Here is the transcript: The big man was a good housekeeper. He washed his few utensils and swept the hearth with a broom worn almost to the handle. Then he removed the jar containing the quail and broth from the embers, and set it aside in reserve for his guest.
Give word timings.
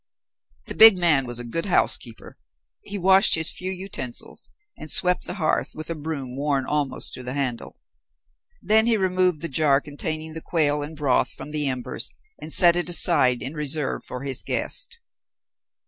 The 0.65 0.73
big 0.73 0.97
man 0.97 1.27
was 1.27 1.37
a 1.37 1.43
good 1.43 1.67
housekeeper. 1.67 2.35
He 2.81 2.97
washed 2.97 3.35
his 3.35 3.51
few 3.51 3.69
utensils 3.71 4.49
and 4.75 4.89
swept 4.89 5.25
the 5.27 5.35
hearth 5.35 5.73
with 5.75 5.91
a 5.91 5.93
broom 5.95 6.35
worn 6.35 6.65
almost 6.65 7.13
to 7.13 7.21
the 7.21 7.35
handle. 7.35 7.77
Then 8.63 8.87
he 8.87 8.97
removed 8.97 9.41
the 9.43 9.47
jar 9.47 9.79
containing 9.79 10.33
the 10.33 10.41
quail 10.41 10.81
and 10.81 10.97
broth 10.97 11.29
from 11.29 11.51
the 11.51 11.67
embers, 11.67 12.09
and 12.39 12.51
set 12.51 12.75
it 12.75 12.89
aside 12.89 13.43
in 13.43 13.53
reserve 13.53 14.03
for 14.03 14.23
his 14.23 14.41
guest. 14.41 14.97